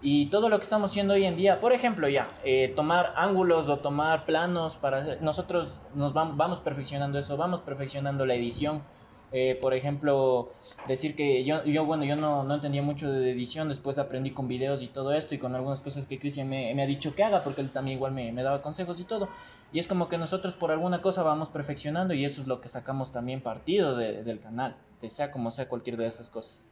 [0.00, 3.68] Y todo lo que estamos haciendo hoy en día, por ejemplo, ya, eh, tomar ángulos
[3.68, 8.82] o tomar planos para nosotros nos vam- vamos perfeccionando eso, vamos perfeccionando la edición.
[9.30, 10.52] Eh, por ejemplo,
[10.86, 14.48] decir que yo, yo bueno, yo no, no entendía mucho de edición, después aprendí con
[14.48, 17.22] videos y todo esto y con algunas cosas que Cristian me, me ha dicho que
[17.24, 19.28] haga, porque él también igual me, me daba consejos y todo.
[19.70, 22.68] Y es como que nosotros por alguna cosa vamos perfeccionando y eso es lo que
[22.68, 26.64] sacamos también partido de- del canal, de sea como sea cualquier de esas cosas.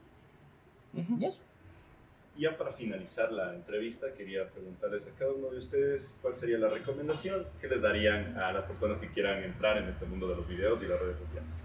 [0.95, 1.19] Ujú.
[1.21, 1.39] Y eso.
[2.39, 6.57] Y Ya para finalizar la entrevista, quería preguntarles a cada uno de ustedes cuál sería
[6.57, 10.37] la recomendación que les darían a las personas que quieran entrar en este mundo de
[10.37, 11.63] los videos y las redes sociales.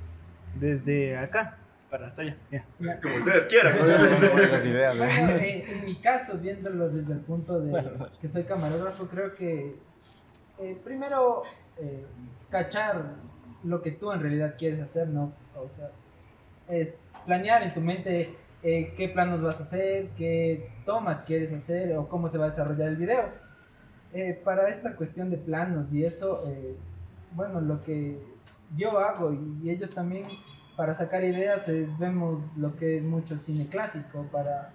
[0.55, 1.57] Desde acá
[1.89, 2.37] para hasta allá.
[2.49, 2.65] ya.
[3.01, 3.75] Como ustedes quieran,
[4.65, 5.63] ideas, Bueno, ¿eh?
[5.67, 7.83] en, en mi caso, viéndolo desde el punto de
[8.21, 9.75] que soy camarógrafo, creo que
[10.59, 11.43] eh, primero
[11.77, 12.05] eh,
[12.49, 13.03] cachar
[13.63, 15.33] lo que tú en realidad quieres hacer, ¿no?
[15.55, 15.89] O sea,
[16.69, 16.93] es
[17.25, 22.07] planear en tu mente eh, qué planos vas a hacer, qué tomas quieres hacer o
[22.07, 23.25] cómo se va a desarrollar el video.
[24.13, 26.75] Eh, para esta cuestión de planos y eso, eh,
[27.33, 28.17] bueno, lo que
[28.75, 30.23] yo hago y ellos también
[30.75, 34.73] para sacar ideas es vemos lo que es mucho cine clásico para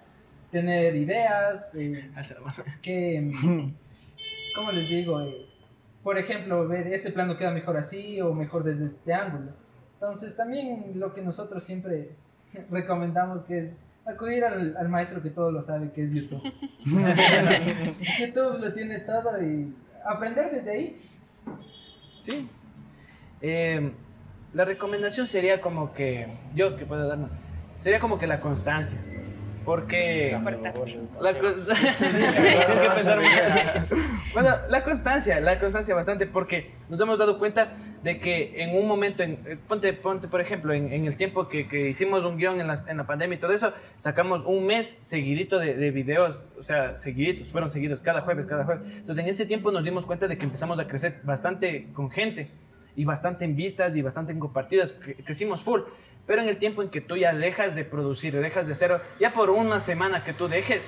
[0.51, 2.09] tener ideas eh,
[2.81, 3.31] que
[4.55, 5.21] ¿cómo les digo?
[5.21, 5.45] Eh,
[6.03, 9.51] por ejemplo, ver este plano queda mejor así o mejor desde este ángulo.
[9.95, 12.11] Entonces también lo que nosotros siempre
[12.71, 13.69] recomendamos que es
[14.05, 16.41] acudir al, al maestro que todo lo sabe, que es YouTube.
[18.19, 19.73] YouTube lo tiene todo y
[20.05, 21.01] aprender desde ahí.
[22.21, 22.49] Sí.
[23.41, 23.91] Eh,
[24.53, 27.19] la recomendación sería como que, yo que puedo dar,
[27.77, 28.99] sería como que la constancia.
[29.65, 30.31] Porque...
[30.31, 31.33] La
[32.95, 33.95] pensar mucho.
[34.33, 38.87] Bueno, la constancia, la constancia bastante, porque nos hemos dado cuenta de que en un
[38.87, 42.37] momento, en, eh, ponte, ponte por ejemplo, en, en el tiempo que, que hicimos un
[42.37, 45.91] guion en la, en la pandemia y todo eso, sacamos un mes seguidito de, de
[45.91, 48.83] videos, o sea, seguiditos, fueron seguidos, cada jueves, cada jueves.
[48.87, 52.51] Entonces en ese tiempo nos dimos cuenta de que empezamos a crecer bastante con gente
[52.97, 55.81] y bastante en vistas y bastante en compartidas, cre- crecimos full.
[56.25, 59.31] Pero en el tiempo en que tú ya dejas de producir, dejas de cero, ya
[59.33, 60.85] por una semana que tú dejes,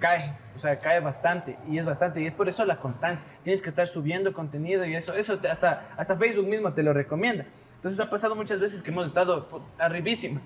[0.00, 3.24] cae, o sea, cae bastante y es bastante y es por eso la constancia.
[3.44, 6.92] Tienes que estar subiendo contenido y eso, eso te- hasta, hasta Facebook mismo te lo
[6.92, 7.46] recomienda.
[7.76, 9.48] Entonces ha pasado muchas veces que hemos estado
[9.78, 10.40] arribísima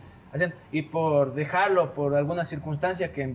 [0.70, 3.34] y por dejarlo, por alguna circunstancia que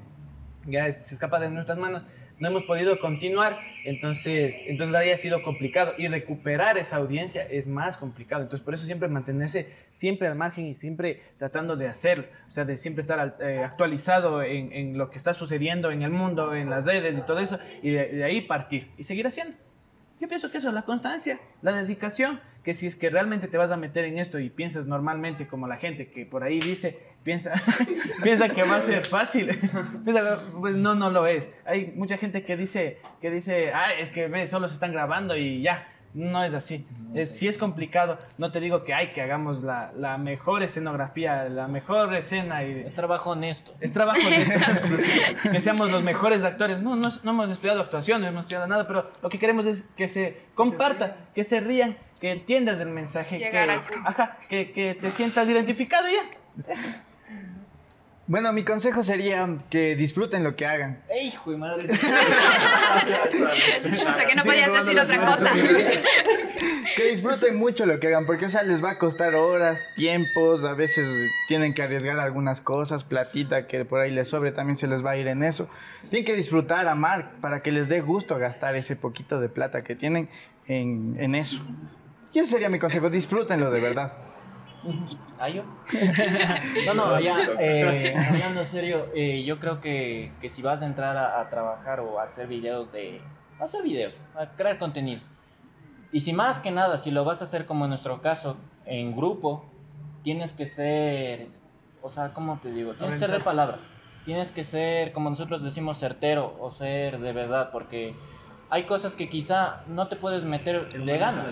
[0.67, 2.03] ya se escapa de nuestras manos,
[2.41, 7.67] no hemos podido continuar, entonces, entonces ahí ha sido complicado y recuperar esa audiencia es
[7.67, 12.25] más complicado, entonces por eso siempre mantenerse siempre al margen y siempre tratando de hacerlo,
[12.47, 16.09] o sea, de siempre estar eh, actualizado en, en lo que está sucediendo en el
[16.09, 19.55] mundo, en las redes y todo eso, y de, ahí partir y seguir haciendo.
[20.19, 23.71] Yo pienso que eso, la constancia, la dedicación, que si es que realmente te vas
[23.71, 27.53] a meter en esto y piensas normalmente como la gente que por ahí dice, piensa,
[28.23, 29.47] piensa que va a ser fácil,
[30.03, 31.47] Piensa, pues no, no lo es.
[31.65, 35.35] Hay mucha gente que dice, que dice, ah, es que ve, solo se están grabando
[35.35, 35.87] y ya.
[36.13, 36.85] No es así.
[37.13, 38.19] Es, sí es complicado.
[38.37, 42.81] No te digo que hay que hagamos la, la mejor escenografía, la mejor escena y
[42.81, 43.73] Es trabajo honesto.
[43.79, 46.81] es trabajo de que seamos los mejores actores.
[46.81, 49.87] No, no, no hemos estudiado actuación, no hemos estudiado nada, pero lo que queremos es
[49.95, 53.69] que se comparta, que se rían, que entiendas el mensaje, que, Llegar
[54.03, 57.03] ajá, que, que te sientas identificado y ya.
[58.31, 61.01] Bueno, mi consejo sería que disfruten lo que hagan.
[61.09, 61.83] ¡Ey, hijo de madre!
[63.83, 65.51] O sea, que no podías decir otra cosa.
[66.95, 70.63] Que disfruten mucho lo que hagan, porque o sea, les va a costar horas, tiempos,
[70.63, 71.05] a veces
[71.49, 75.11] tienen que arriesgar algunas cosas, platita que por ahí les sobre, también se les va
[75.11, 75.67] a ir en eso.
[76.09, 79.95] Tienen que disfrutar, amar, para que les dé gusto gastar ese poquito de plata que
[79.95, 80.29] tienen
[80.67, 81.61] en, en eso.
[82.31, 84.30] Y ese sería mi consejo, disfrútenlo de verdad.
[85.39, 85.63] ¿Ah, yo?
[86.87, 90.85] No, no, ya, eh, hablando en serio, eh, yo creo que, que si vas a
[90.85, 93.21] entrar a, a trabajar o a hacer videos de...
[93.59, 95.21] a hacer videos, a crear contenido.
[96.11, 99.15] Y si más que nada, si lo vas a hacer como en nuestro caso, en
[99.15, 99.65] grupo,
[100.23, 101.47] tienes que ser...
[102.01, 102.93] O sea, ¿cómo te digo?
[102.93, 103.79] Tienes que ser de palabra.
[104.25, 108.15] Tienes que ser, como nosotros decimos, certero o ser de verdad, porque
[108.71, 111.45] hay cosas que quizá no te puedes meter de gana.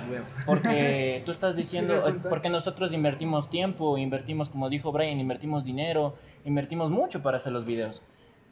[0.46, 6.16] Porque tú estás diciendo, es porque nosotros invertimos tiempo, invertimos, como dijo Brian, invertimos dinero,
[6.46, 8.02] invertimos mucho para hacer los videos.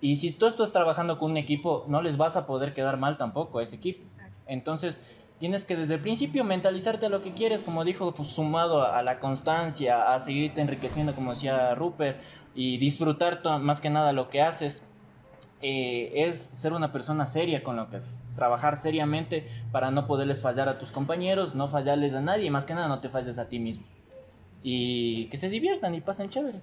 [0.02, 3.18] Y si tú estás trabajando con un equipo, no les vas a poder quedar mal
[3.18, 4.06] tampoco a ese equipo.
[4.48, 5.00] Entonces,
[5.40, 9.02] tienes que desde el principio mentalizarte a lo que quieres, como dijo, pues, sumado a,
[9.02, 12.20] la constancia, a seguirte enriqueciendo, como decía Rupert,
[12.54, 14.84] y disfrutar más que nada lo que haces.
[15.62, 18.24] Eh, es ser una persona seria con lo que haces.
[18.36, 22.66] Trabajar seriamente para no poderles fallar a tus compañeros, no fallarles a nadie, y más
[22.66, 23.86] que nada no te falles a ti mismo.
[24.64, 26.60] Y que se diviertan y pasen chévere.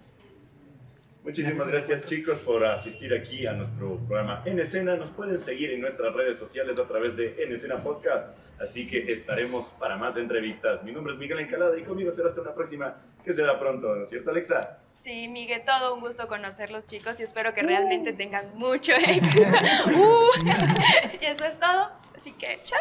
[1.25, 4.95] Muchísimas gracias chicos por asistir aquí a nuestro programa En Escena.
[4.97, 8.37] Nos pueden seguir en nuestras redes sociales a través de En Escena Podcast.
[8.61, 10.85] Así que estaremos para más entrevistas.
[10.85, 14.03] Mi nombre es Miguel Encalada y conmigo será hasta una próxima que será pronto, ¿no
[14.03, 14.79] es cierto Alexa?
[15.05, 19.49] Sí, Miguel, todo un gusto conocerlos, chicos, y espero que realmente tengan mucho éxito.
[19.87, 20.31] Uh,
[21.21, 21.91] y eso es todo.
[22.17, 22.79] Así que, chao.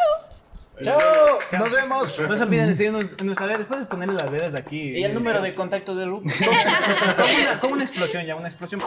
[0.81, 1.39] ¡Chao!
[1.59, 2.19] Nos vemos.
[2.19, 3.65] No se olviden de seguirnos en nuestras redes.
[3.65, 4.97] Puedes ponerle las redes aquí.
[4.97, 6.33] Y el número de contacto de Rupert.
[6.39, 8.81] Como una, como una explosión ya, una explosión.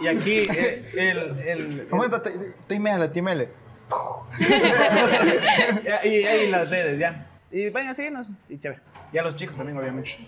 [0.00, 1.38] Y aquí eh, el...
[1.38, 3.48] el, Aguántate, tímele, tímele.
[6.04, 7.28] y ahí las redes ya.
[7.52, 8.26] Y vayan a seguirnos.
[8.48, 8.80] Y chévere.
[9.12, 10.18] Y a los chicos también, obviamente.